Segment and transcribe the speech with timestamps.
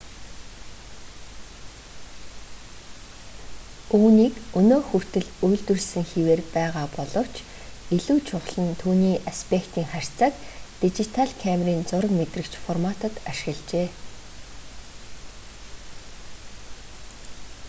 [3.97, 7.35] үүнийг өнөө хүртэл үйлдвэрлэсэн хэвээр байгаа боловч
[7.95, 10.33] илүү чухал нь түүний аспектийн харьцааг
[10.81, 13.87] дижитал камерын зураг мэдрэгч форматад ашиглажээ